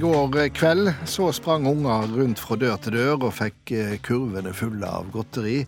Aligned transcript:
går 0.00 0.48
kveld 0.48 0.88
så 1.04 1.26
sprang 1.32 1.66
unger 1.68 2.06
rundt 2.16 2.40
fra 2.40 2.56
dør 2.56 2.78
til 2.80 2.94
dør 2.94 3.26
og 3.26 3.34
fikk 3.36 3.72
eh, 3.76 3.92
kurvene 4.00 4.52
fulle 4.56 4.88
av 4.88 5.10
godteri. 5.12 5.58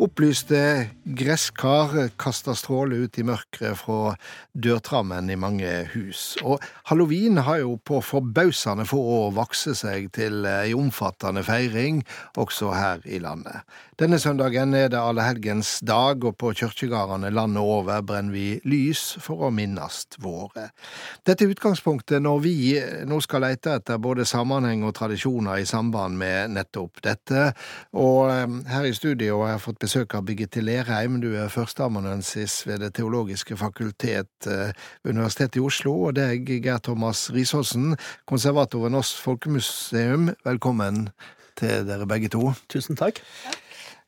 Opplyste 0.00 0.60
gresskar 1.04 1.92
kasta 2.16 2.54
stråler 2.56 3.04
ut 3.04 3.18
i 3.20 3.26
mørket 3.26 3.76
fra 3.82 4.14
dørtrammen 4.56 5.28
i 5.28 5.36
mange 5.36 5.70
hus. 5.92 6.38
Og 6.40 6.62
halloween 6.88 7.42
har 7.44 7.60
jo 7.64 7.76
på 7.84 8.00
forbausende 8.06 8.86
få 8.88 9.02
år 9.18 9.36
vokse 9.36 9.76
seg 9.76 10.08
til 10.16 10.46
ei 10.48 10.72
omfattende 10.72 11.44
feiring 11.44 12.00
også 12.40 12.72
her 12.72 13.04
i 13.04 13.20
landet. 13.20 13.60
Denne 14.00 14.16
søndagen 14.18 14.72
er 14.74 14.88
det 14.90 14.98
allehelgens 14.98 15.76
dag, 15.84 16.24
og 16.24 16.38
på 16.40 16.54
kirkegårdene 16.56 17.28
landet 17.30 17.60
over 17.60 18.00
brenner 18.02 18.32
vi 18.32 18.46
lys 18.64 19.02
for 19.20 19.46
å 19.46 19.50
minnes 19.52 20.00
våre. 20.24 20.70
Dette 21.28 21.44
er 21.44 21.52
utgangspunktet 21.52 22.24
når 22.24 22.40
vi 22.42 22.56
nå 23.06 23.20
skal 23.22 23.44
lete 23.44 23.76
etter 23.82 23.98
både 23.98 24.26
sammenheng 24.28 24.84
og 24.86 24.94
tradisjoner 24.94 25.58
i 25.60 25.66
samband 25.68 26.16
med 26.20 26.54
nettopp 26.54 27.02
dette. 27.04 27.50
Og 27.98 28.30
eh, 28.30 28.56
her 28.70 28.86
i 28.86 28.94
studio 28.96 29.42
har 29.42 29.56
jeg 29.56 29.64
fått 29.66 29.82
besøk 29.82 30.16
av 30.16 30.26
Birgitte 30.28 30.62
Lerheim. 30.62 31.18
Du 31.22 31.32
er 31.34 31.52
førsteamanuensis 31.52 32.62
ved 32.68 32.84
Det 32.86 32.94
teologiske 33.00 33.58
fakultet 33.58 34.30
ved 34.46 34.70
eh, 34.70 34.88
Universitetet 35.04 35.58
i 35.58 35.66
Oslo. 35.66 35.96
Og 36.08 36.16
deg, 36.16 36.46
Geir 36.62 36.78
Thomas 36.78 37.28
Risåsen, 37.34 37.96
konservator 38.30 38.86
ved 38.86 38.94
Norsk 38.94 39.18
Folkemuseum. 39.26 40.30
Velkommen 40.46 41.08
til 41.58 41.86
dere 41.88 42.06
begge 42.08 42.30
to. 42.32 42.52
Tusen 42.72 42.96
takk. 42.96 43.20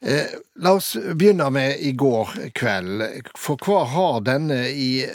Eh, 0.06 0.26
la 0.54 0.72
oss 0.72 0.96
begynne 1.14 1.46
med 1.50 1.78
i 1.80 1.92
går 1.92 2.28
kveld. 2.52 3.04
For 3.40 3.56
hva 3.64 3.84
har 3.88 4.18
denne 4.26 4.58
i 4.68 5.06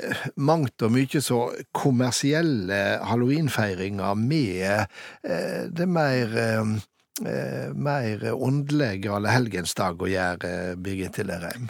mangt 0.41 0.81
og 0.81 0.95
mye 0.95 1.21
så 1.21 1.43
kommersielle 1.77 2.79
halloweenfeiringa 3.05 4.15
med 4.17 4.63
eh, 4.79 5.67
det 5.69 5.85
mer, 5.85 6.33
eh, 6.41 7.69
mer 7.75 8.25
åndelige 8.33 9.13
allehelgensdag 9.13 10.01
å 10.01 10.09
gjøre, 10.09 10.55
Birgitte 10.81 11.27
Lerheim? 11.27 11.69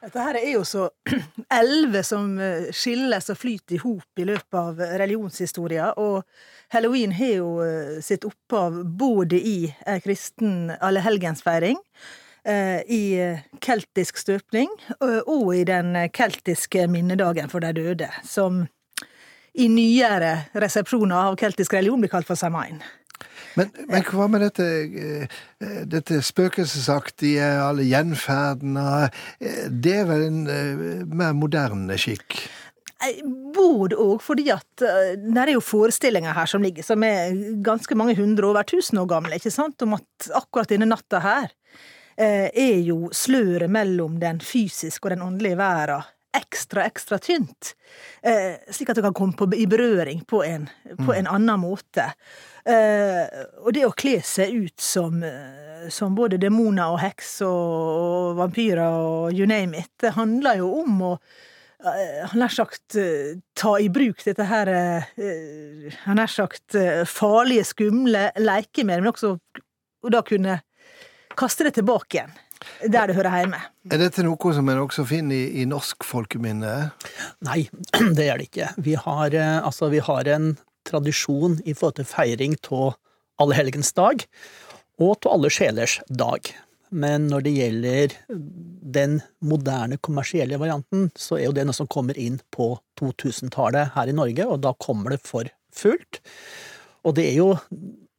Dette 0.00 0.28
her 0.30 0.38
er 0.38 0.48
jo 0.52 0.62
så 0.62 0.86
elleve 1.60 2.04
som 2.06 2.38
skilles 2.70 3.34
og 3.34 3.42
flyter 3.42 3.80
i 3.80 3.82
hop 3.82 4.22
i 4.22 4.30
løpet 4.30 4.62
av 4.62 4.86
religionshistoria, 5.02 5.90
og 5.98 6.22
halloween 6.70 7.18
har 7.18 7.34
jo 7.42 7.52
sitt 7.98 8.24
opphav 8.30 8.78
både 8.86 9.42
i 9.42 9.58
kristen 10.06 10.70
allehelgensfeiring, 10.78 11.76
Eh, 11.76 12.29
i 12.44 13.02
keltisk 13.60 14.16
støpning 14.16 14.70
og 15.00 15.50
i 15.52 15.64
den 15.68 15.92
keltiske 16.16 16.86
minnedagen 16.88 17.50
for 17.52 17.60
de 17.60 17.74
døde, 17.76 18.08
som 18.24 18.62
i 19.58 19.66
nyere 19.70 20.46
resepsjoner 20.62 21.30
av 21.30 21.36
keltisk 21.40 21.74
religion 21.76 22.00
blir 22.02 22.12
kalt 22.12 22.28
for 22.28 22.38
samain. 22.38 22.80
Men, 23.58 23.70
men, 23.90 24.04
hva 24.06 24.28
med 24.30 24.44
dette, 24.44 24.64
eh, 24.86 25.84
dette 25.90 26.20
spøkelsesaktige, 26.24 27.44
alle 27.64 27.84
gjenferdene? 27.88 29.10
Eh, 29.42 29.66
det 29.68 29.96
er 30.00 30.08
vel 30.08 30.26
en 30.28 30.42
mer 31.10 31.34
moderne 31.36 31.98
skikk? 32.00 32.44
Både 33.56 33.96
òg, 33.96 34.18
fordi 34.22 34.50
at 34.52 34.82
det 34.82 35.40
er 35.40 35.54
jo 35.54 35.62
forestillinger 35.64 36.36
her 36.36 36.48
som 36.50 36.62
ligger, 36.62 36.84
som 36.84 37.02
er 37.04 37.32
ganske 37.64 37.96
mange 37.96 38.14
hundre, 38.18 38.46
over 38.46 38.66
tusen 38.68 39.00
år 39.00 39.08
gamle, 39.08 39.40
ikke 39.40 39.52
sant, 39.52 39.80
om 39.82 39.96
at 39.96 40.30
akkurat 40.36 40.68
denne 40.70 40.88
natta 40.88 41.22
her 41.24 41.48
Eh, 41.48 41.99
er 42.20 42.80
jo 42.84 43.08
sløret 43.16 43.70
mellom 43.72 44.18
den 44.20 44.40
fysiske 44.44 45.06
og 45.06 45.14
den 45.14 45.22
åndelige 45.24 45.56
verden 45.60 46.08
ekstra, 46.36 46.84
ekstra 46.84 47.18
tynt. 47.18 47.74
Eh, 48.22 48.54
slik 48.70 48.90
at 48.90 48.98
det 48.98 49.04
kan 49.04 49.14
komme 49.14 49.36
på, 49.36 49.48
i 49.54 49.66
berøring 49.66 50.24
på 50.28 50.42
en, 50.44 50.68
på 51.06 51.14
en 51.14 51.26
annen 51.26 51.60
måte. 51.62 52.10
Eh, 52.64 53.44
og 53.64 53.72
det 53.74 53.86
å 53.86 53.94
kle 53.96 54.20
seg 54.26 54.54
ut 54.54 54.80
som, 54.80 55.22
som 55.90 56.14
både 56.14 56.40
demoner 56.40 56.94
og 56.94 57.00
heks 57.02 57.40
og, 57.46 58.36
vampyrer 58.40 58.98
og 59.00 59.34
you 59.34 59.48
name 59.48 59.78
it, 59.78 59.92
det 60.02 60.14
handler 60.18 60.60
jo 60.62 60.74
om 60.84 61.06
å 61.12 61.14
han 61.80 62.42
nær 62.42 62.52
sagt 62.52 62.92
ta 63.56 63.70
i 63.80 63.86
bruk 63.88 64.18
dette 64.20 64.44
her 64.44 64.68
Han 66.02 66.18
nær 66.20 66.28
sagt 66.28 66.76
farlige, 67.08 67.64
skumle 67.70 68.26
lekemed, 68.36 69.00
men 69.00 69.08
også 69.08 69.30
og 70.04 70.12
da 70.12 70.20
kunne 70.24 70.58
kaste 71.40 71.66
det 71.66 71.74
tilbake 71.78 72.18
igjen. 72.20 72.38
Der 72.92 73.08
det 73.08 73.16
hører 73.16 73.38
hjemme. 73.40 73.60
Er 73.88 74.00
dette 74.02 74.22
noe 74.24 74.52
som 74.52 74.68
en 74.68 74.82
også 74.82 75.06
finner 75.08 75.36
i, 75.36 75.62
i 75.62 75.68
norsk 75.68 76.04
folkeminne? 76.04 76.90
Nei, 77.46 77.62
det 78.16 78.26
er 78.26 78.40
det 78.40 78.50
ikke. 78.50 78.72
Vi 78.84 78.96
har, 79.00 79.32
eh, 79.32 79.60
altså, 79.64 79.88
vi 79.92 80.02
har 80.04 80.28
en 80.28 80.52
tradisjon 80.88 81.60
i 81.64 81.74
forhold 81.74 82.00
til 82.00 82.08
feiring 82.08 82.58
av 82.70 82.98
Allehelgens 83.40 83.94
dag 83.96 84.26
og 85.00 85.24
av 85.24 85.32
Alle 85.32 85.52
sjelers 85.52 86.00
dag. 86.12 86.52
Men 86.90 87.28
når 87.30 87.44
det 87.46 87.54
gjelder 87.54 88.14
den 88.98 89.20
moderne 89.46 89.96
kommersielle 90.02 90.58
varianten, 90.60 91.08
så 91.14 91.38
er 91.38 91.46
jo 91.46 91.54
det 91.56 91.64
noe 91.68 91.76
som 91.76 91.88
kommer 91.88 92.18
inn 92.18 92.40
på 92.52 92.72
2000-tallet 93.00 93.94
her 93.94 94.10
i 94.10 94.16
Norge, 94.16 94.44
og 94.44 94.60
da 94.66 94.74
kommer 94.74 95.14
det 95.14 95.22
for 95.22 95.48
fullt. 95.72 96.20
Og 97.06 97.14
det 97.16 97.28
er 97.30 97.38
jo 97.38 97.52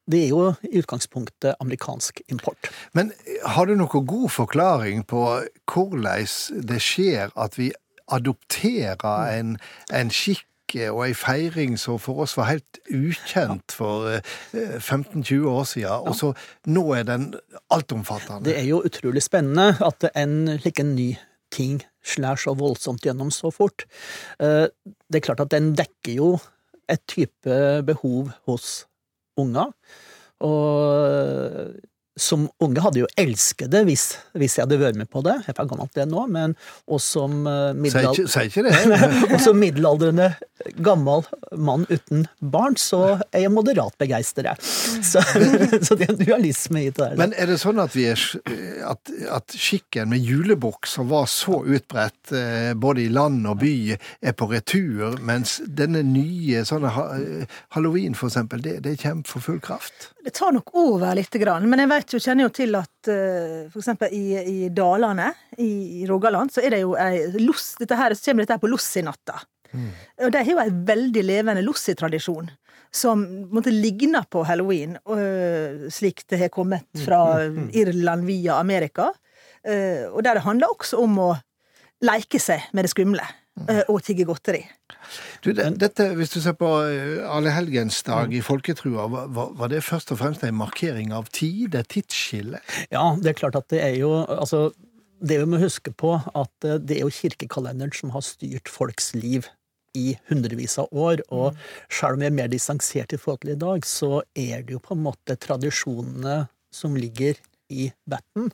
det 0.10 0.24
er 0.26 0.30
jo 0.32 0.46
i 0.66 0.82
utgangspunktet 0.82 1.60
amerikansk 1.62 2.22
import. 2.32 2.72
Men 2.98 3.12
har 3.46 3.70
du 3.70 3.76
noen 3.78 4.06
god 4.08 4.30
forklaring 4.34 5.06
på 5.08 5.26
hvordan 5.72 6.64
det 6.68 6.82
skjer 6.84 7.34
at 7.36 7.58
vi 7.60 7.72
adopterer 8.12 9.38
en, 9.38 9.58
en 9.94 10.12
skikk 10.12 10.48
og 10.72 11.02
ei 11.04 11.14
feiring 11.18 11.74
som 11.80 11.98
for 12.00 12.24
oss 12.24 12.38
var 12.38 12.48
helt 12.48 12.80
ukjent 12.88 13.74
for 13.76 14.22
15-20 14.54 15.34
eh, 15.34 15.48
år 15.52 15.66
siden, 15.68 16.08
og 16.08 16.16
så 16.16 16.30
nå 16.72 16.86
er 16.96 17.04
den 17.10 17.26
altomfattende. 17.76 18.46
Det 18.46 18.56
er 18.60 18.70
jo 18.70 18.80
utrolig 18.88 19.24
spennende 19.26 19.76
at 19.84 20.08
en 20.16 20.54
slik 20.62 20.80
en 20.80 20.94
ny 20.96 21.10
ting 21.52 21.82
slår 22.08 22.40
så 22.40 22.56
voldsomt 22.56 23.04
gjennom 23.04 23.34
så 23.36 23.52
fort. 23.52 23.84
Eh, 24.40 24.72
det 25.12 25.20
er 25.20 25.26
klart 25.28 25.44
at 25.44 25.52
den 25.52 25.74
dekker 25.76 26.16
jo 26.16 26.32
et 26.92 27.04
type 27.08 27.60
behov 27.88 28.32
hos 28.48 28.86
unger. 29.42 29.72
Og 30.42 31.72
som 32.20 32.44
unge 32.62 32.82
hadde 32.84 33.02
jo 33.02 33.10
elsket 33.20 33.72
det 33.72 33.86
hvis, 33.88 34.04
hvis, 34.36 34.58
jeg 34.58 34.66
hadde 34.66 34.80
vært 34.82 35.00
med 35.00 35.10
på 35.12 35.24
det. 35.26 35.38
Jeg 35.48 35.56
er 35.56 35.70
gammelt 35.70 35.96
det 35.96 36.08
nå, 36.12 36.26
men 36.32 36.56
og 36.92 37.00
som 37.04 37.38
middelald... 37.78 38.20
Ikke 38.28 38.66
det. 38.68 38.76
og 39.34 39.38
som 39.42 39.60
middelaldrende 39.62 40.34
gammel 40.84 41.24
mann 41.58 41.86
uten 41.90 42.28
barn, 42.40 42.78
så 42.80 43.20
er 43.32 43.46
jeg 43.46 43.52
moderat 43.54 43.98
begeistret. 44.00 44.62
Så, 44.62 45.22
så, 45.86 45.98
det 45.98 46.08
er 46.08 46.14
en 46.14 46.22
dualisme 46.22 46.86
i 46.86 46.90
det 46.90 47.00
der. 47.00 47.18
Men 47.20 47.36
er 47.36 47.52
det 47.52 47.60
sånn 47.62 47.82
at, 47.84 47.96
er, 48.00 48.22
at, 48.88 49.12
at 49.38 49.56
skikken 49.58 50.12
med 50.14 50.24
julebukk, 50.26 50.88
som 50.90 51.10
var 51.12 51.28
så 51.32 51.62
utbredt 51.66 52.34
eh, 52.38 52.72
både 52.80 53.06
i 53.06 53.10
land 53.14 53.46
og 53.50 53.60
by, 53.62 53.76
er 54.22 54.38
på 54.38 54.48
retur, 54.52 55.20
mens 55.26 55.60
denne 55.66 56.04
nye 56.08 56.64
sånne 56.68 56.92
halloween, 57.76 58.16
for 58.18 58.32
eksempel, 58.32 58.64
det, 58.64 58.80
det 58.86 58.98
kommer 59.02 59.28
for 59.28 59.44
full 59.44 59.62
kraft? 59.64 60.12
Det 60.24 60.34
tar 60.38 60.54
nok 60.56 60.74
over 60.78 61.16
litt, 61.18 61.34
men 61.66 61.82
jeg 61.82 61.90
vet 61.90 62.14
jo, 62.14 62.22
kjenner 62.22 62.48
jo 62.48 62.54
til 62.56 62.76
at 62.78 62.90
f.eks. 63.02 63.72
for 63.74 63.82
eksempel 63.82 64.14
i, 64.14 64.26
i 64.38 64.70
Dalane, 64.70 65.32
i, 65.58 66.06
Rogaland, 66.10 66.54
så 66.54 66.62
er 66.64 66.76
det 66.76 66.84
jo 66.84 66.94
ei 67.00 67.26
loss 67.42 67.74
Dette 67.80 67.98
her, 67.98 68.14
så 68.16 68.30
kommer 68.30 68.46
dette 68.46 68.58
her 68.58 68.62
på 68.62 68.70
lossinatta. 68.70 69.40
Mm. 69.72 69.92
Og 70.26 70.34
de 70.34 70.44
har 70.44 70.52
jo 70.52 70.64
en 70.64 70.82
veldig 70.88 71.24
levende 71.26 71.64
lossitradisjon 71.66 72.52
som 72.92 73.24
måtte 73.54 73.72
ligne 73.72 74.22
på 74.30 74.44
halloween, 74.48 74.98
uh, 75.08 75.88
slik 75.94 76.26
det 76.30 76.42
har 76.44 76.52
kommet 76.54 76.88
fra 77.06 77.22
mm, 77.40 77.58
mm, 77.58 77.70
Irland 77.82 78.28
via 78.28 78.60
Amerika. 78.60 79.12
Uh, 79.64 80.12
og 80.12 80.24
der 80.26 80.38
det 80.38 80.48
handler 80.48 80.74
også 80.74 81.00
om 81.02 81.20
å 81.24 81.30
leke 82.04 82.42
seg 82.42 82.68
med 82.76 82.86
det 82.88 82.96
skumle. 82.96 83.28
Og 83.92 83.98
tigge 84.02 84.24
godteri. 84.26 84.62
Du, 85.44 85.52
dette, 85.52 86.06
Hvis 86.16 86.32
du 86.32 86.38
ser 86.42 86.56
på 86.58 86.70
eh, 86.88 87.20
allehelgensdag 87.30 88.32
mm. 88.32 88.36
i 88.38 88.40
folketrua, 88.42 89.10
var, 89.12 89.28
var, 89.60 89.68
det 89.70 89.84
først 89.84 90.14
og 90.16 90.22
fremst 90.22 90.46
en 90.48 90.56
markering 90.56 91.12
av 91.14 91.28
tid? 91.36 91.76
Et 91.76 91.90
tidsskille? 91.92 92.62
Ja, 92.96 93.04
det 93.20 93.34
er 93.34 93.38
klart 93.38 93.60
at 93.60 93.68
det 93.70 93.84
er 93.84 93.98
jo 94.00 94.14
altså, 94.24 94.72
Det 95.20 95.42
vi 95.44 95.50
må 95.52 95.60
huske 95.62 95.92
på, 95.92 96.16
at 96.16 96.70
det 96.88 96.96
er 96.96 97.04
jo 97.04 97.12
kirkekalenderen 97.14 97.94
som 97.94 98.16
har 98.16 98.24
styrt 98.26 98.72
folks 98.72 99.12
liv 99.20 99.52
i 99.98 100.16
hundrevis 100.30 100.78
av 100.82 100.92
år, 100.94 101.24
og 101.30 101.58
sjøl 101.92 102.12
selv 102.12 102.18
om 102.18 102.24
vi 102.24 102.28
er 102.28 102.36
mer 102.36 102.50
distansert 102.52 103.14
i 103.16 103.20
forhold 103.20 103.46
til 103.46 103.54
i 103.54 103.62
dag, 103.62 103.86
så 103.88 104.24
er 104.36 104.66
det 104.66 104.76
jo 104.76 104.84
på 104.84 104.98
en 104.98 105.06
måte 105.06 105.38
tradisjonene 105.40 106.42
som 106.76 106.98
ligger 107.00 107.40
i 107.72 107.92
betten. 108.10 108.52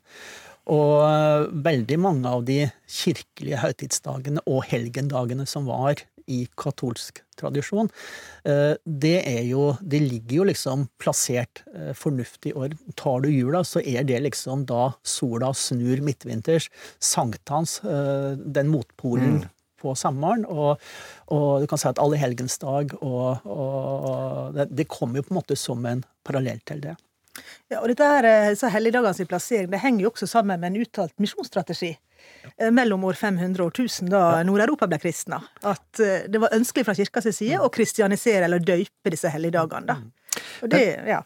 Og 0.67 0.99
eh, 1.07 1.47
veldig 1.65 1.97
mange 2.03 2.29
av 2.29 2.43
de 2.45 2.65
kirkelige 2.91 3.63
høytidsdagene 3.63 4.43
og 4.45 4.65
helgendagene 4.67 5.47
som 5.49 5.65
var 5.69 6.03
i 6.27 6.41
katolsk 6.59 7.21
tradisjon, 7.39 7.87
eh, 8.43 8.75
det 8.83 9.15
er 9.21 9.45
jo 9.47 9.69
De 9.79 10.01
ligger 10.03 10.41
jo 10.41 10.47
liksom 10.49 10.85
plassert 10.99 11.63
eh, 11.71 11.93
fornuftig 11.95 12.53
år. 12.59 12.75
Tar 12.99 13.23
du 13.23 13.29
jula, 13.31 13.63
så 13.63 13.79
er 13.79 14.03
det 14.03 14.19
liksom 14.25 14.67
da 14.67 14.91
sola 15.07 15.53
snur 15.55 16.03
midtvinters. 16.03 16.67
Sankthans, 16.99 17.79
den 17.81 18.69
motpolen 18.69 19.39
mm. 19.39 19.47
På 19.81 19.95
sommeren. 19.97 20.45
Og, 20.45 20.81
og 21.33 21.63
du 21.63 21.67
kan 21.69 21.81
si 21.81 21.89
at 21.89 22.01
allehelgensdag 22.01 22.97
og, 23.01 23.45
og 23.45 24.55
det, 24.57 24.69
det 24.77 24.89
kommer 24.91 25.21
jo 25.21 25.27
på 25.27 25.35
en 25.35 25.41
måte 25.41 25.59
som 25.59 25.85
en 25.89 26.03
parallell 26.27 26.61
til 26.67 26.83
det. 26.83 26.97
Ja, 27.69 27.81
og 27.81 27.87
dette 27.91 28.05
her, 28.07 28.25
eh, 28.25 28.55
så 28.57 28.69
Helligdagenes 28.73 29.29
plassering 29.29 29.69
det 29.71 29.81
henger 29.83 30.07
jo 30.07 30.11
også 30.13 30.29
sammen 30.29 30.59
med 30.59 30.71
en 30.71 30.83
uttalt 30.85 31.15
misjonsstrategi. 31.21 31.95
Ja. 32.57 32.71
mellom 32.71 33.03
år 33.05 33.13
500 33.13 33.61
og 33.63 33.75
1000, 33.75 34.09
da 34.11 34.41
Nord-Europa 34.43 34.87
ble 34.89 34.97
kristna. 34.99 35.37
At 35.61 35.99
eh, 36.03 36.25
det 36.27 36.41
var 36.41 36.55
ønskelig 36.55 36.87
fra 36.87 36.95
kirkas 36.97 37.29
side 37.35 37.59
å 37.61 37.69
kristianisere 37.71 38.47
eller 38.47 38.63
døype 38.63 39.13
disse 39.13 39.29
helligdagene. 39.31 39.85
da. 39.87 39.97
Og 40.65 40.71
det, 40.71 40.81
ja. 41.07 41.21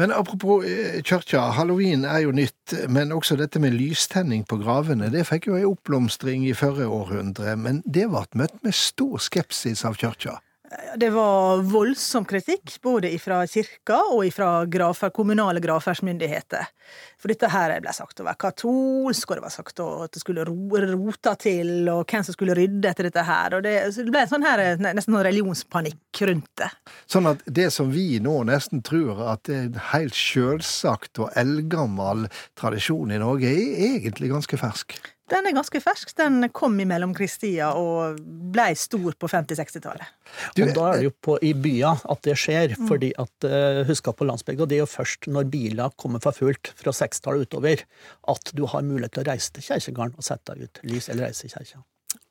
Men 0.00 0.12
apropos 0.12 0.64
kirka, 1.04 1.40
halloween 1.56 2.06
er 2.08 2.24
jo 2.24 2.32
nytt, 2.32 2.72
men 2.88 3.12
også 3.12 3.36
dette 3.36 3.60
med 3.60 3.76
lystenning 3.76 4.46
på 4.48 4.56
gravene, 4.62 5.10
det 5.12 5.26
fikk 5.28 5.50
jo 5.50 5.58
ei 5.58 5.66
oppblomstring 5.68 6.46
i 6.48 6.54
forrige 6.56 6.88
århundre, 6.88 7.56
men 7.60 7.82
det 7.84 8.08
ble 8.10 8.24
møtt 8.40 8.56
med 8.64 8.76
stor 8.76 9.20
skepsis 9.20 9.84
av 9.88 10.00
kirka. 10.00 10.38
Det 10.96 11.10
var 11.12 11.60
voldsom 11.68 12.24
kritikk, 12.24 12.78
både 12.80 13.10
fra 13.20 13.42
kirka 13.50 13.98
og 14.14 14.24
fra 14.32 14.64
grafer, 14.64 15.12
kommunale 15.12 15.60
gravferdsmyndigheter. 15.60 16.70
For 17.20 17.30
dette 17.30 17.50
her 17.52 17.74
ble 17.82 17.94
sagt 17.94 18.20
å 18.20 18.26
være 18.26 18.40
katolsk, 18.44 19.30
og 19.30 19.38
det 19.38 19.44
var 19.44 19.54
sagt 19.54 19.82
at 19.84 20.16
det 20.16 20.22
skulle 20.22 20.46
rota 20.46 21.34
til, 21.40 21.72
og 21.92 22.04
hvem 22.10 22.26
som 22.26 22.36
skulle 22.36 22.56
rydde 22.58 22.90
etter 22.90 23.08
dette 23.08 23.24
her. 23.28 23.58
Og 23.58 23.64
det, 23.66 23.76
det 23.96 24.08
ble 24.10 24.24
sånn 24.30 24.46
her, 24.46 24.64
nesten 24.82 25.14
noen 25.14 25.26
religionspanikk 25.28 26.24
rundt 26.28 26.50
det. 26.60 26.70
Sånn 27.10 27.30
at 27.30 27.44
det 27.46 27.70
som 27.74 27.92
vi 27.94 28.18
nå 28.22 28.40
nesten 28.48 28.82
tror 28.86 29.22
at 29.34 29.46
det 29.48 29.58
er 29.58 29.70
en 29.70 29.80
helt 29.92 30.18
sjølsagt 30.18 31.22
og 31.22 31.32
eldgammel 31.38 32.28
tradisjon 32.58 33.14
i 33.14 33.22
Norge, 33.22 33.50
er 33.52 33.96
egentlig 33.96 34.32
ganske 34.32 34.58
fersk? 34.60 34.98
Den 35.32 35.46
er 35.48 35.54
ganske 35.56 35.80
fersk. 35.80 36.10
Den 36.18 36.44
kom 36.52 36.74
i 36.82 36.86
mellomkrigstida 36.88 37.70
og 37.78 38.18
blei 38.52 38.72
stor 38.76 39.14
på 39.16 39.30
50-60-tallet. 39.30 40.10
Og 40.58 40.72
da 40.76 40.88
er 40.90 40.98
det 40.98 41.06
jo 41.06 41.14
på, 41.24 41.38
i 41.44 41.52
bya 41.56 41.94
at 42.12 42.22
det 42.26 42.36
skjer, 42.40 42.74
mm. 42.76 42.88
fordi 42.90 43.12
at 43.20 43.46
uh, 43.48 43.80
husk 43.88 44.10
på 44.18 44.28
landsbygda, 44.28 44.68
det 44.68 44.78
er 44.78 44.82
jo 44.82 44.90
først 44.90 45.30
når 45.32 45.48
biler 45.52 45.94
kommer 46.00 46.22
for 46.24 46.36
fullt 46.36 46.71
fra 46.78 46.94
60-tallet 46.96 47.48
utover, 47.48 47.86
at 48.34 48.52
du 48.56 48.66
har 48.66 48.84
mulighet 48.86 49.16
til 49.16 49.24
å 49.24 49.30
reise 49.30 49.54
til 49.54 49.66
kirkegården 49.70 50.18
og 50.18 50.26
sette 50.26 50.58
ut 50.58 50.84
lys, 50.86 51.08
eller 51.12 51.30
reise 51.30 51.48
i 51.48 51.52
kirka. 51.52 51.82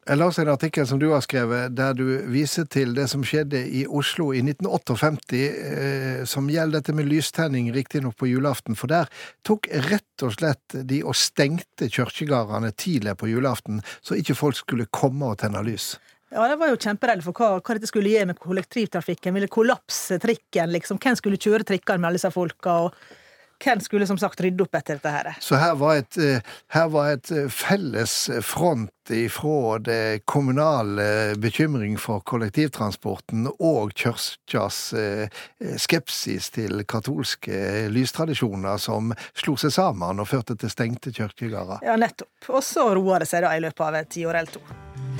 Jeg 0.02 0.18
las 0.18 0.40
en 0.42 0.50
artikkel 0.50 0.86
som 0.90 0.98
du 0.98 1.12
har 1.12 1.22
skrevet, 1.22 1.76
der 1.78 1.94
du 1.94 2.04
viser 2.34 2.66
til 2.66 2.96
det 2.98 3.04
som 3.12 3.22
skjedde 3.26 3.60
i 3.70 3.84
Oslo 3.86 4.32
i 4.34 4.42
1958, 4.42 5.42
eh, 5.46 6.24
som 6.26 6.50
gjelder 6.50 6.80
dette 6.80 6.96
med 6.98 7.06
lystenning, 7.06 7.70
riktignok 7.74 8.16
på 8.18 8.32
julaften. 8.32 8.78
For 8.78 8.90
der 8.90 9.10
tok 9.46 9.70
rett 9.92 10.26
og 10.26 10.34
slett 10.40 10.78
de 10.90 11.04
og 11.06 11.14
stengte 11.18 11.90
kirkegårdene 11.94 12.74
tidlig 12.74 13.14
på 13.22 13.30
julaften, 13.30 13.84
så 14.02 14.18
ikke 14.18 14.38
folk 14.40 14.58
skulle 14.58 14.90
komme 14.90 15.36
og 15.36 15.38
tenne 15.44 15.62
lys. 15.70 15.94
Ja, 16.32 16.48
det 16.48 16.58
var 16.58 16.72
jo 16.72 16.82
kjemperedde 16.82 17.26
for 17.28 17.38
hva, 17.38 17.54
hva, 17.60 17.76
dette 17.76 17.90
skulle 17.92 18.10
gjøre 18.10 18.32
med 18.32 18.42
kollektivtrafikken. 18.42 19.36
Ville 19.38 19.52
kollapse 19.52 20.18
trikken, 20.24 20.72
liksom. 20.74 20.98
Hvem 20.98 21.18
skulle 21.20 21.42
kjøre 21.42 21.68
trikkene 21.68 22.02
med 22.02 22.10
alle 22.10 22.22
disse 22.22 22.34
folka? 22.34 22.78
og 22.88 23.20
hvem 23.64 23.82
skulle 23.84 24.08
som 24.10 24.18
sagt 24.20 24.42
rydde 24.42 24.66
opp 24.66 24.76
etter 24.76 24.98
dette 24.98 25.14
her? 25.14 25.30
Så 25.40 25.60
her 25.62 25.76
var 25.80 26.02
et, 26.02 26.18
eh, 26.18 26.42
her 26.76 26.90
var 26.94 27.14
et 27.16 27.32
eh, 27.32 27.48
felles 27.52 28.16
front 28.46 28.90
ifra 29.12 29.80
det 29.82 30.26
kommunale 30.26 31.36
bekymring 31.42 31.98
for 32.00 32.24
kollektivtransporten 32.28 33.50
og 33.52 33.94
kirkas 33.98 34.80
eh, 34.94 35.42
skepsis 35.78 36.52
til 36.56 36.86
katolske 36.88 37.88
lystradisjoner 37.92 38.82
som 38.82 39.14
slo 39.34 39.58
seg 39.60 39.76
sammen 39.76 40.22
og 40.22 40.30
førte 40.32 40.56
til 40.56 40.72
stengte 40.72 41.14
kirkegårder. 41.16 41.84
Ja, 41.86 41.98
nettopp. 42.00 42.32
Og 42.50 42.64
så 42.66 42.92
roa 42.96 43.22
det 43.22 43.30
seg 43.32 43.46
da 43.46 43.56
i 43.58 43.64
løpet 43.64 43.88
av 43.88 44.02
et 44.02 44.14
tiår 44.18 44.44
eller 44.44 44.60
to. 44.60 45.11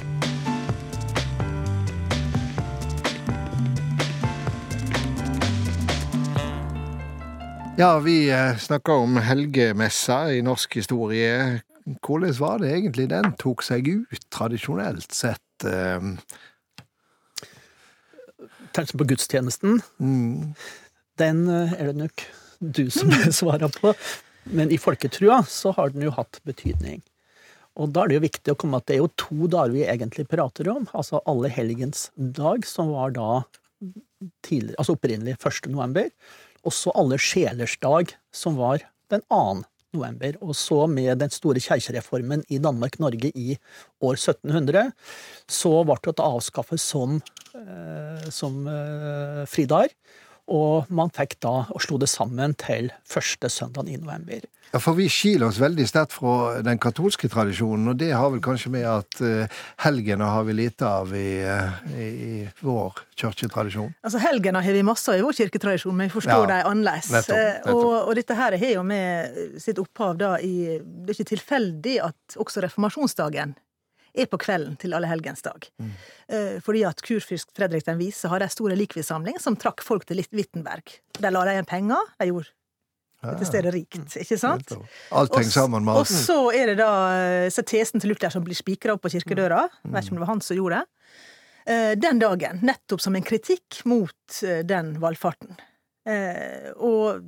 Ja, 7.82 8.00
vi 8.00 8.28
snakker 8.28 8.58
snakka 8.58 8.94
om 8.94 9.16
helgemessa 9.18 10.34
i 10.34 10.42
norsk 10.46 10.76
historie. 10.78 11.62
Hvordan 12.06 12.34
var 12.38 12.60
det 12.62 12.76
egentlig 12.76 13.08
den 13.10 13.32
tok 13.42 13.64
seg 13.66 13.88
ut, 13.90 14.26
tradisjonelt 14.30 15.16
sett? 15.18 15.66
Tenkte 18.78 19.00
på 19.02 19.08
gudstjenesten. 19.10 19.80
Mm. 19.98 20.52
Den 21.18 21.40
eh, 21.50 21.74
er 21.80 21.90
det 21.90 21.96
nok 22.04 22.26
du 22.60 22.84
som 22.94 23.10
svarer 23.40 23.74
på. 23.74 23.96
Men 24.44 24.70
i 24.70 24.78
folketrua 24.78 25.40
så 25.50 25.74
har 25.80 25.90
den 25.96 26.06
jo 26.06 26.14
hatt 26.20 26.38
betydning. 26.46 27.02
Og 27.82 27.96
da 27.96 28.06
er 28.06 28.14
det 28.14 28.20
jo 28.20 28.26
viktig 28.28 28.54
å 28.54 28.60
komme 28.62 28.78
at 28.78 28.92
det 28.92 29.00
er 29.00 29.02
jo 29.02 29.10
to 29.26 29.50
dager 29.50 29.74
vi 29.74 29.88
egentlig 29.90 30.28
prater 30.30 30.70
om. 30.70 30.86
Altså 30.94 31.24
alle 31.26 31.50
helgens 31.50 32.12
dag, 32.14 32.62
som 32.62 32.94
var 32.94 33.18
da 33.18 33.42
tidligere, 34.46 34.78
altså 34.78 35.00
opprinnelig 35.00 35.40
1. 35.42 35.74
november 35.74 36.14
også 36.68 36.94
alle 36.98 37.20
sjelers 37.22 37.78
dag, 37.82 38.14
som 38.32 38.58
var 38.60 38.84
den 39.12 39.24
2. 39.30 39.64
november. 39.96 40.38
Og 40.42 40.56
så 40.56 40.86
med 40.88 41.20
den 41.22 41.34
store 41.34 41.62
keiserreformen 41.64 42.46
i 42.50 42.60
Danmark-Norge 42.64 43.32
i 43.36 43.56
år 44.02 44.18
1700, 44.20 44.92
så 45.52 45.74
ble 45.88 46.00
det 46.08 46.26
avskaffet 46.26 46.82
som, 46.82 47.22
eh, 47.56 48.30
som 48.30 48.68
eh, 48.68 49.46
fridager. 49.50 49.96
Og 50.52 50.90
man 50.90 51.14
fikk 51.14 51.38
da, 51.44 51.68
og 51.70 51.84
slo 51.84 52.00
det 52.02 52.10
sammen 52.12 52.56
til 52.60 52.90
første 53.08 53.50
søndag 53.50 53.90
i 53.92 54.00
november. 54.02 54.44
Ja, 54.72 54.80
For 54.80 54.96
vi 54.96 55.10
skiler 55.12 55.50
oss 55.50 55.60
veldig 55.60 55.84
sterkt 55.88 56.14
fra 56.16 56.62
den 56.64 56.80
katolske 56.80 57.28
tradisjonen, 57.32 57.90
og 57.92 57.98
det 58.00 58.14
har 58.16 58.30
vel 58.32 58.40
kanskje 58.44 58.72
med 58.72 58.88
at 58.88 59.20
helgener 59.84 60.02
helgene 60.02 60.24
har 60.24 60.44
vi 60.44 60.54
lite 60.54 60.88
av 60.88 61.16
i, 61.16 61.42
i, 61.96 62.06
i 62.06 62.50
vår 62.62 63.02
kirketradisjon? 63.16 63.94
Altså 64.04 64.22
Helgene 64.22 64.62
har 64.64 64.74
vi 64.74 64.84
masse 64.84 65.12
av 65.12 65.20
i 65.20 65.26
vår 65.26 65.38
kirketradisjon, 65.38 65.96
men 65.96 66.10
vi 66.10 66.16
forstår 66.16 66.46
ja, 66.46 66.48
dem 66.52 66.70
annerledes. 66.72 67.12
Nettopp, 67.12 67.38
eh, 67.38 67.50
nettopp. 67.58 67.82
Og, 67.82 67.98
og, 68.00 68.14
dette 68.20 68.38
her 68.38 68.58
har 68.62 68.74
jo 68.76 68.86
med 68.88 69.42
sitt 69.62 69.82
opphav 69.82 70.18
da 70.20 70.36
i 70.40 70.80
Det 70.82 71.12
er 71.12 71.18
ikke 71.18 71.32
tilfeldig 71.36 71.98
at 72.08 72.40
også 72.42 72.64
reformasjonsdagen 72.66 73.56
er 74.14 74.30
på 74.32 74.40
kvelden 74.42 74.78
til 74.82 74.96
allehelgensdag. 74.98 75.68
Mm. 75.82 75.92
Fordi 76.64 76.82
at 76.88 77.04
kurfyrst 77.04 77.52
Fredrik 77.56 77.86
den 77.88 78.00
vise 78.00 78.30
har 78.32 78.44
ei 78.44 78.50
stor 78.52 78.74
likvidssamling 78.76 79.40
som 79.40 79.58
trakk 79.60 79.84
folk 79.84 80.08
til 80.10 80.24
Wittenberg. 80.32 80.98
Der 81.20 81.32
la 81.32 81.46
de 81.48 81.56
igjen 81.56 81.70
penger. 81.70 82.12
De 82.20 82.30
gjorde 82.30 82.52
dette 83.22 83.46
stedet 83.46 83.74
rikt, 83.76 84.16
ikke 84.18 84.38
sant? 84.40 84.72
Alt 85.14 85.36
henger 85.38 85.54
sammen 85.54 85.86
med 85.86 85.94
alt. 85.94 86.10
Og 86.10 86.10
så 86.10 86.38
er 86.58 86.72
det 86.72 86.80
da 86.80 86.94
eh, 87.14 87.50
så 87.54 87.62
tesen 87.68 88.02
til 88.02 88.10
Luther 88.14 88.34
som 88.34 88.42
blir 88.46 88.58
spikra 88.58 88.96
opp 88.96 89.04
på 89.06 89.12
kirkedøra. 89.14 89.68
Mm. 89.84 89.94
Vet 89.94 90.08
ikke 90.08 90.16
om 90.16 90.18
det 90.18 90.24
var 90.24 90.32
han 90.32 90.42
som 90.46 90.58
gjorde 90.58 90.80
det. 90.80 91.14
Eh, 91.70 91.92
den 92.02 92.22
dagen, 92.24 92.64
nettopp 92.66 93.04
som 93.04 93.18
en 93.18 93.26
kritikk 93.26 93.84
mot 93.90 94.42
eh, 94.42 94.64
den 94.66 94.96
valgfarten. 95.04 95.54
Og 96.82 97.22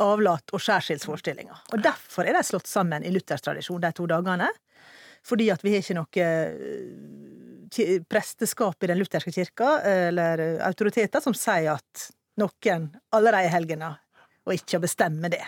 avlat- 0.00 0.54
og 0.56 0.62
skjærsildsforestillinga. 0.64 1.58
Og 1.74 1.82
derfor 1.84 2.24
er 2.24 2.38
de 2.38 2.40
slått 2.48 2.70
sammen 2.70 3.04
i 3.04 3.12
Luthers 3.12 3.44
tradisjon, 3.44 3.82
de 3.82 3.90
to 3.92 4.06
dagene. 4.08 4.48
Fordi 5.26 5.50
at 5.52 5.64
vi 5.64 5.74
har 5.74 5.82
ikke 5.84 5.98
noe 5.98 6.26
presteskap 8.10 8.84
i 8.84 8.90
den 8.90 8.98
lutherske 8.98 9.32
kirka, 9.34 9.80
eller 10.08 10.42
autoriteter, 10.66 11.20
som 11.22 11.36
sier 11.36 11.76
at 11.76 12.06
noen 12.40 12.88
allerede 13.14 13.46
i 13.46 13.52
helgene 13.52 13.90
og 14.50 14.56
ikke 14.56 14.78
å 14.78 14.82
bestemme 14.82 15.28
det. 15.30 15.42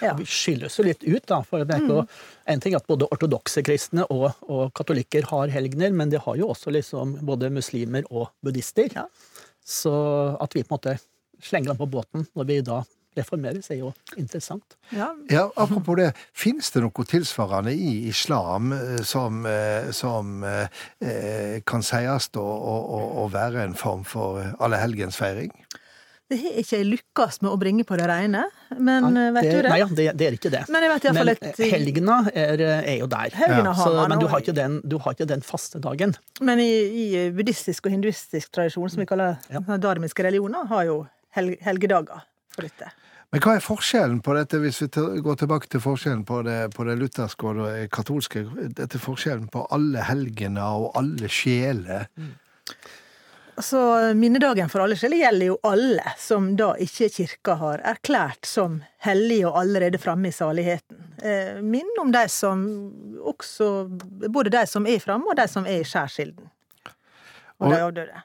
Ja. 0.00 0.14
Vi 0.16 0.26
skiller 0.28 0.68
oss 0.68 0.78
jo 0.78 0.86
litt 0.86 1.02
ut, 1.04 1.24
da. 1.28 1.40
For 1.44 1.64
det 1.64 1.74
er 1.74 1.82
ikke 1.82 2.04
mm. 2.06 2.20
en 2.54 2.62
ting 2.62 2.76
at 2.78 2.86
både 2.88 3.08
ortodokse 3.12 3.64
kristne 3.66 4.06
og, 4.06 4.28
og, 4.46 4.68
katolikker 4.76 5.26
har 5.32 5.52
helgener, 5.52 5.92
men 5.96 6.12
det 6.12 6.22
har 6.24 6.38
jo 6.40 6.52
også 6.54 6.72
liksom 6.74 7.18
både 7.26 7.50
muslimer 7.54 8.06
og 8.10 8.30
buddhister. 8.44 8.94
Ja. 8.94 9.08
Så 9.64 9.92
at 10.40 10.54
vi 10.56 10.62
på 10.62 10.72
en 10.72 10.78
måte 10.78 10.96
slenger 11.44 11.72
dem 11.72 11.80
på 11.80 11.90
båten 11.90 12.28
når 12.36 12.48
vi 12.48 12.60
da 12.64 12.84
reformeres, 13.16 13.70
er 13.70 13.80
jo 13.82 13.92
interessant. 14.20 14.76
Ja, 14.94 15.12
ja 15.30 15.46
Apropos 15.60 15.98
det, 16.00 16.10
fins 16.36 16.70
det 16.74 16.84
noe 16.84 17.06
tilsvarende 17.08 17.74
i 17.74 18.08
islam 18.10 18.74
eh, 18.76 19.00
som, 19.06 19.44
eh, 19.48 19.90
som 19.94 20.42
eh, 20.44 21.62
kan 21.66 21.84
sies 21.84 22.30
å, 22.34 22.44
å, 22.44 23.00
å, 23.24 23.30
være 23.32 23.64
en 23.64 23.78
form 23.78 24.04
for 24.08 24.42
allehelgensfeiring? 24.62 25.52
Det 26.24 26.38
har 26.40 26.54
ikke 26.56 26.78
jeg 26.78 26.86
lykkes 26.88 27.42
med 27.44 27.50
å 27.52 27.56
bringe 27.60 27.84
på 27.84 27.98
det 28.00 28.06
rene, 28.08 28.46
men 28.72 29.10
nei, 29.12 29.26
vet 29.36 29.44
det, 29.44 29.50
du 29.52 29.58
det? 29.58 29.70
Nei, 29.70 29.78
ja, 29.82 29.88
det, 29.90 30.06
det, 30.16 30.26
er 30.26 30.36
ikke 30.38 30.52
det. 30.54 30.62
Men, 30.72 30.86
jeg 30.86 31.12
men 31.12 31.30
et, 31.34 31.44
helgena 31.60 32.16
er, 32.32 32.62
er, 32.78 32.94
jo 33.02 33.08
der. 33.12 33.36
Ja. 33.36 33.74
Så, 33.76 33.90
men 34.08 34.22
du 34.22 34.26
har, 34.32 34.46
den, 34.56 34.78
du 34.88 34.96
har, 35.04 35.12
ikke 35.12 35.28
den, 35.28 35.44
faste 35.44 35.82
dagen. 35.84 36.16
Men 36.40 36.64
i, 36.64 36.70
i 37.04 37.06
buddhistisk 37.36 37.90
og 37.90 37.94
hinduistisk 37.94 38.56
tradisjon, 38.56 38.88
som 38.94 39.04
vi 39.04 39.08
kaller 39.10 39.36
ja. 39.52 39.60
dharmiske 39.76 40.24
religioner, 40.24 40.64
har 40.72 40.88
jo 40.88 41.02
helgedager 41.36 42.24
for 42.54 42.66
dette. 42.66 42.94
Men 43.34 43.42
hva 43.42 43.56
er 43.58 43.64
forskjellen 43.64 44.20
på 44.22 44.34
dette, 44.36 44.60
hvis 44.62 44.76
vi 44.84 44.86
går 45.24 45.38
tilbake 45.40 45.66
til 45.66 45.80
forskjellen 45.82 46.20
på 46.28 46.36
det, 46.46 46.58
på 46.76 46.84
det 46.86 46.94
lutherske 47.00 47.48
og 47.50 47.56
det 47.64 47.88
katolske? 47.90 48.44
Dette 48.78 49.00
forskjellen 49.02 49.48
på 49.50 49.64
alle 49.74 50.04
helgene 50.06 50.62
og 50.62 50.92
alle 51.00 51.26
sjeler? 51.26 52.06
Mm. 52.14 52.28
Så 53.58 53.80
minnedagen 54.18 54.70
for 54.70 54.84
alle 54.84 54.94
sjeler 54.98 55.18
gjelder 55.24 55.50
jo 55.50 55.56
alle 55.66 56.12
som 56.18 56.46
da 56.58 56.72
ikke 56.82 57.08
kirka 57.16 57.56
har 57.58 57.82
erklært 57.90 58.46
som 58.46 58.80
hellige 59.02 59.50
og 59.50 59.58
allerede 59.64 59.98
framme 60.02 60.30
i 60.30 60.34
saligheten. 60.34 61.02
Eh, 61.18 61.58
Minn 61.62 61.90
om 62.02 62.14
de 62.14 62.22
som 62.30 62.62
også 63.34 63.68
Både 64.30 64.54
de 64.54 64.62
som 64.70 64.86
er 64.86 65.02
framme, 65.02 65.26
og 65.30 65.38
de 65.42 65.48
som 65.50 65.66
er 65.66 65.82
i 65.82 65.90
skjærsilden. 65.90 66.46
Og, 67.58 67.66
Og- 67.66 67.74
de 67.74 67.82
avdøde. 67.82 68.22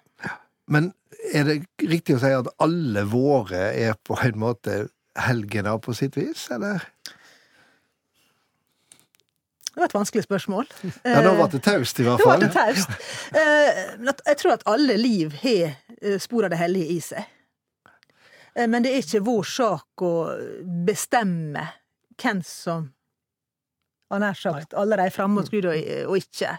Men 0.70 0.94
er 1.34 1.44
det 1.50 1.58
riktig 1.82 2.16
å 2.16 2.22
si 2.22 2.30
at 2.30 2.48
alle 2.62 3.02
våre 3.10 3.74
er 3.74 3.96
på 4.06 4.14
en 4.22 4.38
måte 4.38 4.84
helgener 5.18 5.80
på 5.82 5.94
sitt 5.98 6.18
vis, 6.18 6.48
eller? 6.52 6.84
Det 9.70 9.80
var 9.84 9.86
et 9.86 9.94
vanskelig 9.96 10.24
spørsmål. 10.26 10.68
Ja, 11.06 11.20
Eh, 11.22 11.36
ble 11.38 11.48
det 11.54 11.62
taust, 11.64 12.00
i 12.00 12.04
hvert 12.04 12.20
Da 12.20 12.26
var 12.26 12.34
fall. 12.34 12.42
det 12.42 12.54
taust. 12.54 12.90
Eh, 13.34 13.98
men 14.00 14.14
Jeg 14.26 14.38
tror 14.38 14.54
at 14.54 14.64
alle 14.68 14.98
liv 14.98 15.34
har 15.42 15.76
eh, 16.02 16.18
spor 16.20 16.44
av 16.44 16.50
det 16.50 16.58
hellige 16.60 16.92
i 16.92 17.00
seg. 17.00 17.26
Eh, 18.56 18.68
Men 18.68 18.84
det 18.84 18.92
er 18.92 19.00
ikke 19.04 19.24
vår 19.24 19.44
sak 19.44 20.02
å 20.02 20.14
bestemme 20.86 21.68
hvem 22.20 22.42
som 22.44 22.90
har 24.12 24.20
nær 24.20 24.34
sagt 24.36 24.74
alle 24.74 24.98
de 24.98 25.10
framme 25.12 25.40
hos 25.40 25.50
Gud 25.50 25.66
og, 25.66 25.76
og 26.10 26.18
ikke. 26.18 26.58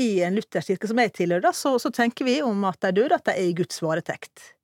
I 0.00 0.20
en 0.24 0.34
luthersk 0.34 0.66
kirke 0.72 0.88
som 0.88 0.98
jeg 0.98 1.12
tilhører, 1.12 1.52
så, 1.54 1.76
så 1.78 1.90
tenker 1.92 2.24
vi 2.24 2.40
om 2.42 2.64
at 2.64 2.80
de 2.80 2.92
døde, 2.92 3.14
at 3.14 3.24
de 3.28 3.30
er 3.36 3.50
i 3.50 3.54
Guds 3.54 3.78
varetekt. 3.82 4.54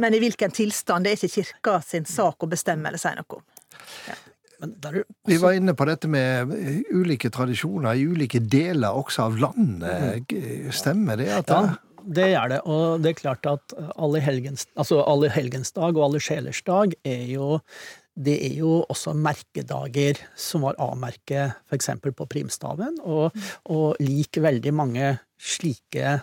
Men 0.00 0.14
i 0.16 0.20
hvilken 0.22 0.54
tilstand, 0.54 1.04
det 1.04 1.12
er 1.12 1.20
ikke 1.20 1.42
kirka 1.42 1.78
sin 1.84 2.06
sak 2.08 2.44
å 2.44 2.48
bestemme 2.50 2.88
eller 2.88 3.00
si 3.00 3.12
noe 3.16 3.38
om. 3.38 3.46
Men 4.62 4.74
der 4.80 5.00
er 5.00 5.06
Vi 5.28 5.38
var 5.42 5.56
inne 5.58 5.74
på 5.74 5.86
dette 5.88 6.08
med 6.10 6.52
eh, 6.54 6.82
ulike 6.94 7.32
tradisjoner 7.34 7.98
i 7.98 8.06
ulike 8.06 8.40
deler 8.40 8.94
også 8.94 9.26
av 9.26 9.40
landet. 9.42 10.30
Stemmer 10.74 11.18
det? 11.18 11.32
At 11.42 11.50
ja, 11.50 11.62
det 12.02 12.28
gjør 12.32 12.52
det. 12.54 12.60
Og 12.70 13.02
det 13.02 13.12
er 13.12 13.18
klart 13.18 13.48
at 13.50 13.74
alle 13.96 14.22
helgens, 14.22 14.68
altså 14.78 15.02
alle 15.02 15.32
helgens 15.34 15.74
dag 15.74 15.90
og 15.96 16.06
alle 16.06 16.22
sjelers 16.22 16.62
dag 16.66 16.94
er 17.04 17.26
jo 17.34 17.58
det 18.12 18.34
er 18.44 18.58
jo 18.60 18.82
også 18.92 19.14
merkedager 19.16 20.18
som 20.36 20.66
var 20.66 20.76
A-merket 20.84 21.54
f.eks. 21.70 21.88
på 22.12 22.26
primstaven, 22.28 22.98
og, 23.08 23.32
og 23.72 24.02
lik 24.04 24.36
veldig 24.36 24.74
mange 24.76 25.14
slike 25.40 26.18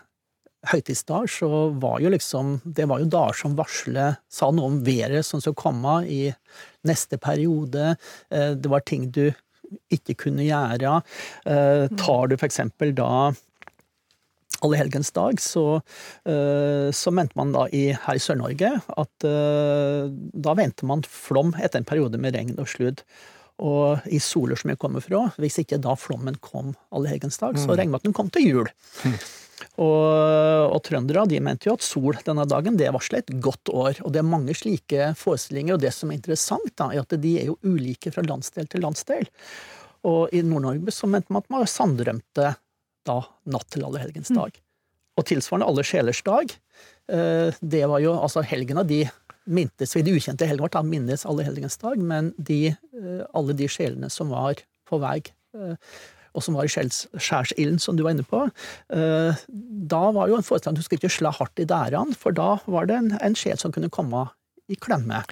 høytidsdager, 0.67 1.29
så 1.31 1.49
var 1.79 2.01
jo 2.03 2.09
liksom 2.11 2.57
Det 2.65 2.87
var 2.89 2.99
jo 2.99 3.05
dager 3.07 3.37
som 3.39 3.53
varslet 3.55 4.17
Sa 4.29 4.49
noe 4.51 4.65
om 4.67 4.79
været 4.83 5.23
som 5.25 5.39
skulle 5.39 5.55
komme 5.55 5.93
i 6.07 6.33
neste 6.87 7.17
periode. 7.17 7.95
Eh, 8.31 8.55
Det 8.55 8.69
var 8.69 8.81
ting 8.81 9.09
du 9.11 9.29
ikke 9.91 10.15
kunne 10.17 10.43
gjøre. 10.43 11.01
Eh, 11.45 11.87
Tar 11.95 12.27
du 12.27 12.35
for 12.37 12.47
eksempel 12.47 12.93
da 12.95 13.31
Allehelgens 14.61 15.11
dag, 15.15 15.39
så, 15.39 15.79
eh, 16.27 16.91
så 16.91 17.11
mente 17.15 17.37
man 17.39 17.53
da 17.53 17.67
i, 17.71 17.93
her 17.93 18.17
i 18.17 18.19
Sør-Norge 18.19 18.81
at 18.97 19.23
da 19.23 20.53
venter 20.57 20.83
man 20.89 21.03
flom 21.07 21.53
etter 21.55 21.79
en 21.79 21.85
periode 21.87 22.19
med 22.19 22.35
regn 22.35 22.57
og 22.59 22.67
sludd. 22.67 23.03
Og 23.59 23.99
i 24.11 24.19
soler 24.19 24.55
som 24.59 24.71
jeg 24.73 24.79
kommer 24.79 24.99
fra, 25.03 25.29
hvis 25.39 25.59
ikke 25.63 25.79
da 25.79 25.95
flommen 25.95 26.35
kom 26.43 26.73
allehelgens 26.91 27.37
dag, 27.39 27.55
så 27.59 27.71
regner 27.75 27.91
man 27.91 27.99
at 28.01 28.07
den 28.09 28.13
kom 28.15 28.29
til 28.31 28.49
jul. 28.49 28.67
Og, 29.79 30.73
og 30.75 30.79
trøndere 30.83 31.23
de 31.31 31.39
mente 31.43 31.69
jo 31.69 31.77
at 31.77 31.85
sol 31.85 32.17
denne 32.25 32.43
dagen 32.49 32.75
det 32.79 32.89
varsler 32.91 33.23
et 33.23 33.35
godt 33.39 33.71
år. 33.71 34.01
Og 34.03 34.11
det 34.11 34.19
er 34.19 34.27
mange 34.27 34.55
slike 34.57 35.13
forestillinger, 35.19 35.77
og 35.77 35.83
det 35.83 35.93
som 35.95 36.11
er 36.11 36.19
interessant, 36.19 36.73
da, 36.75 36.89
er 36.91 37.05
at 37.05 37.15
de 37.23 37.35
er 37.39 37.47
jo 37.47 37.59
ulike 37.63 38.11
fra 38.11 38.25
landsdel 38.27 38.67
til 38.67 38.83
landsdel. 38.83 39.29
Og 40.09 40.35
i 40.35 40.43
Nord-Norge 40.43 40.95
så 40.95 41.07
mente 41.11 41.31
man 41.31 41.43
at 41.43 41.53
man 41.53 41.67
sanndrømte 41.67 42.53
da 43.07 43.17
natt 43.51 43.71
til 43.71 43.87
allehelgens 43.87 44.31
dag. 44.35 44.59
Og 45.19 45.27
tilsvarende 45.27 45.67
Alle 45.67 45.83
sjelers 45.83 46.21
dag. 46.23 46.53
eh, 47.09 47.55
Det 47.59 47.83
var 47.87 47.99
jo 47.99 48.13
altså 48.19 48.43
helgena 48.43 48.83
de 48.83 49.05
mintes 49.49 49.95
ved 49.95 50.05
de 50.05 50.13
ukjente 50.15 50.45
helgen 50.45 50.63
vårt, 50.63 50.77
da 50.77 50.83
minnes 50.85 51.25
allehelgens 51.25 51.77
dag, 51.81 51.97
men 51.97 52.33
de, 52.37 52.67
eh, 52.67 53.23
alle 53.33 53.53
de 53.53 53.67
sjelene 53.67 54.09
som 54.09 54.29
var 54.29 54.61
på 54.87 54.99
vei, 54.99 55.21
eh, 55.55 55.75
og 56.33 56.45
som 56.45 56.57
var 56.57 56.67
i 56.67 56.71
skjærsilden, 56.71 57.79
som 57.81 57.97
du 57.97 58.03
var 58.05 58.15
inne 58.15 58.27
på, 58.27 58.45
eh, 58.93 59.45
da 59.93 60.03
var 60.15 60.29
jo 60.29 60.39
en 60.39 60.45
forestilling 60.45 60.77
at 60.77 60.81
du 60.81 60.87
skulle 60.87 61.01
ikke 61.01 61.17
slå 61.19 61.33
hardt 61.35 61.61
i 61.61 61.67
dærene, 61.69 62.17
for 62.17 62.35
da 62.35 62.57
var 62.67 62.89
det 62.89 62.99
en, 62.99 63.13
en 63.21 63.37
sjel 63.37 63.57
som 63.59 63.73
kunne 63.75 63.91
komme 63.93 64.27
i 64.69 64.77
klemme. 64.77 65.23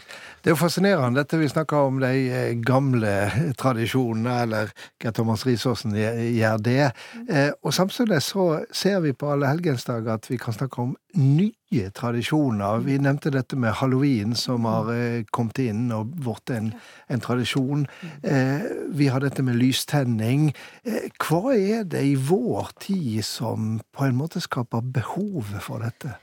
Det 0.42 0.50
er 0.52 0.56
jo 0.56 0.60
fascinerende 0.60 1.22
dette 1.22 1.38
vi 1.40 1.50
snakker 1.50 1.90
om 1.90 2.00
de 2.02 2.12
eh, 2.32 2.54
gamle 2.66 3.14
tradisjonene, 3.60 4.36
eller 4.46 4.72
hva 5.02 5.14
Thomas 5.14 5.46
Risaasen 5.48 5.96
gjør 5.98 6.62
det. 6.66 6.92
Eh, 7.30 7.52
Og 7.62 7.74
samtidig 7.74 8.22
så 8.26 8.64
ser 8.72 9.02
vi 9.06 9.14
på 9.14 9.32
alle 9.34 9.50
helgensdager 9.52 10.18
at 10.18 10.30
vi 10.30 10.40
kan 10.42 10.56
snakke 10.56 10.82
om 10.82 10.96
nye 11.18 11.90
tradisjoner. 11.94 12.84
Vi 12.86 12.98
nevnte 13.02 13.34
dette 13.34 13.58
med 13.60 13.76
halloween 13.82 14.36
som 14.36 14.66
har 14.70 14.92
eh, 14.94 15.24
kommet 15.32 15.60
inn 15.62 15.92
og 15.94 16.16
blitt 16.18 16.54
en, 16.56 16.72
en 17.10 17.24
tradisjon. 17.24 17.86
Vi 18.24 19.08
har 19.12 19.22
dette 19.22 19.44
med 19.44 19.58
lystenning. 19.60 20.52
Hva 21.22 21.42
er 21.54 21.84
det 21.90 22.04
i 22.08 22.16
vår 22.16 22.72
tid 22.82 23.26
som 23.26 23.78
på 23.96 24.08
en 24.08 24.18
måte 24.18 24.42
skaper 24.44 24.86
behovet 24.96 25.62
for 25.66 25.84
dette? 25.84 26.18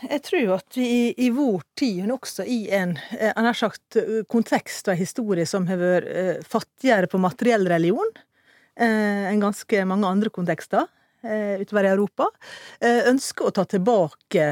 Jeg 0.00 0.22
tror 0.24 0.54
at 0.56 0.78
vi 0.78 0.88
i, 1.12 1.28
vår 1.34 1.60
tid, 1.78 2.02
men 2.04 2.14
også 2.14 2.46
i 2.48 2.62
en 2.72 2.94
eh, 3.18 3.36
nær 3.36 3.56
sagt 3.56 3.98
eh, 4.00 4.22
kontekst 4.30 4.88
og 4.88 4.94
en 4.94 5.02
historie 5.02 5.46
som 5.48 5.68
har 5.68 5.80
vært 5.80 6.08
eh, 6.08 6.40
fattigere 6.46 7.10
på 7.10 7.20
materiell 7.20 7.68
religion 7.70 8.18
enn 8.80 9.42
ganske 9.42 9.82
mange 9.84 10.08
andre 10.08 10.30
kontekster 10.32 10.86
utover 11.20 11.84
i 11.84 11.90
Europa, 11.90 12.30
ønsker 13.10 13.50
å 13.50 13.52
ta 13.52 13.66
tilbake 13.68 14.44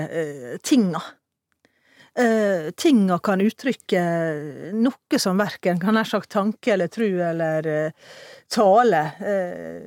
tinga. 0.61 1.01
Eh, 2.19 2.71
tinga 2.75 3.21
kan 3.23 3.39
uttrykke 3.39 4.01
noe 4.75 5.19
som 5.23 5.39
verken 5.39 5.79
kan 5.79 5.95
nær 5.95 6.09
sagt 6.09 6.33
tanke 6.35 6.73
eller 6.75 6.91
tru 6.91 7.07
eller 7.23 7.69
eh, 7.71 8.09
tale 8.51 9.03
eh, 9.23 9.85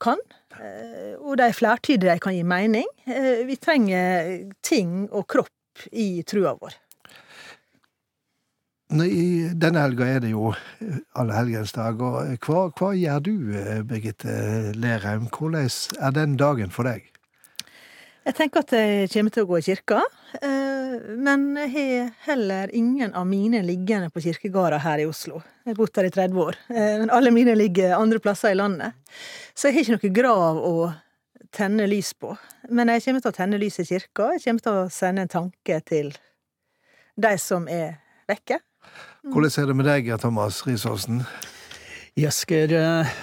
kan. 0.00 0.22
Eh, 0.56 1.12
og 1.18 1.36
de 1.36 1.50
er 1.50 1.58
flertydige, 1.58 2.14
de 2.14 2.24
kan 2.24 2.32
gi 2.32 2.46
mening. 2.46 2.88
Eh, 3.04 3.44
vi 3.44 3.58
trenger 3.60 4.30
ting 4.64 5.10
og 5.10 5.26
kropp 5.28 5.84
i 5.92 6.22
trua 6.24 6.54
vår. 6.56 6.80
I 8.94 9.28
denne 9.58 9.82
helga 9.82 10.08
er 10.08 10.24
det 10.24 10.32
jo 10.32 10.54
eh, 10.54 11.00
allehelgensdag, 11.20 12.00
og 12.00 12.48
hva, 12.48 12.66
hva 12.80 12.92
gjør 12.96 13.24
du, 13.28 13.34
Birgitte 13.90 14.72
Lerheim? 14.72 15.28
Hvordan 15.28 15.68
er 16.00 16.16
den 16.16 16.40
dagen 16.40 16.72
for 16.72 16.88
deg? 16.88 17.10
Jeg 18.24 18.38
tenker 18.38 18.64
at 18.64 18.72
jeg 18.72 19.10
kommer 19.12 19.32
til 19.34 19.44
å 19.44 19.48
gå 19.50 19.58
i 19.60 19.66
kirka, 19.66 20.04
men 21.24 21.56
jeg 21.56 21.70
har 21.74 22.10
heller 22.26 22.70
ingen 22.74 23.14
av 23.14 23.26
mine 23.26 23.62
liggende 23.62 24.10
på 24.10 24.22
kirkegårda 24.24 24.78
her 24.82 25.02
i 25.02 25.06
Oslo. 25.06 25.40
Jeg 25.64 25.72
har 25.72 25.78
bodd 25.78 25.96
her 25.98 26.08
i 26.08 26.12
30 26.14 26.42
år, 26.42 26.58
eh, 26.68 26.98
men 27.00 27.12
alle 27.14 27.32
mine 27.34 27.54
ligger 27.56 27.96
andre 27.96 28.20
plasser 28.22 28.52
i 28.52 28.58
landet. 28.58 28.92
Så 29.54 29.68
jeg 29.68 29.74
har 29.74 29.84
ikke 29.84 29.96
noe 29.96 30.12
grav 30.18 30.60
å 30.60 30.74
tenne 31.54 31.86
lys 31.86 32.12
på. 32.18 32.34
Men 32.70 32.92
jeg 32.92 33.04
kommer 33.06 33.24
til 33.24 33.32
å 33.32 33.38
tenne 33.38 33.60
lys 33.62 33.80
i 33.80 33.88
kirka, 33.88 34.32
jeg 34.34 34.44
kommer 34.44 34.66
til 34.66 34.78
å 34.82 34.86
sende 34.92 35.24
en 35.24 35.32
tanke 35.32 35.80
til 35.86 36.12
de 37.16 37.34
som 37.38 37.68
er 37.70 37.98
vekke. 38.28 38.60
Hvordan 39.24 39.58
er 39.62 39.68
det 39.70 39.76
med 39.78 39.88
deg, 39.88 40.14
Thomas 40.20 40.62
Risaasen? 40.66 41.22
Jeg 42.18 42.34
skal 42.34 42.74
eh, 42.78 43.18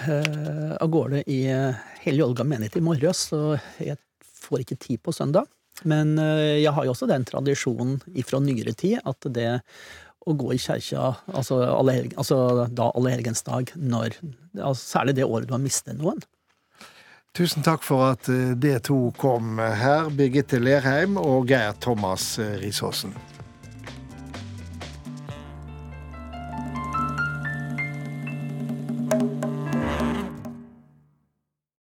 av 0.76 0.90
gårde 0.92 1.24
i 1.32 1.44
Hellig 2.02 2.26
Olga 2.26 2.44
menighet 2.48 2.80
i 2.80 2.84
morges, 2.84 3.28
så 3.32 3.58
jeg 3.80 4.00
får 4.42 4.66
ikke 4.66 4.80
tid 4.82 5.04
på 5.06 5.14
søndag. 5.16 5.46
Men 5.88 6.18
eh, 6.22 6.62
jeg 6.62 6.74
har 6.76 6.86
jo 6.86 6.94
også 6.94 7.10
den 7.10 7.26
tradisjonen 7.28 7.98
ifra 8.18 8.42
nyere 8.44 8.74
tid 8.78 9.00
at 9.08 9.28
det 9.34 9.50
å 10.22 10.36
gå 10.38 10.52
i 10.54 10.60
kjerka, 10.62 11.16
altså, 11.34 11.64
alle 11.66 11.96
altså 12.14 12.68
da 12.70 12.92
allehelgensdag, 12.94 13.74
når 13.76 14.20
altså, 14.60 14.84
Særlig 14.84 15.18
det 15.18 15.26
året 15.26 15.50
du 15.50 15.56
har 15.56 15.64
mistet 15.64 15.98
noen. 15.98 16.22
Tusen 17.34 17.64
takk 17.64 17.84
for 17.88 18.12
at 18.12 18.28
eh, 18.30 18.54
det 18.60 18.84
to 18.90 19.14
kom 19.22 19.58
her, 19.58 20.12
Birgitte 20.14 20.60
Lerheim 20.62 21.18
og 21.22 21.50
Geir 21.50 21.78
Thomas 21.80 22.36
eh, 22.42 22.58
Risaasen. 22.62 23.16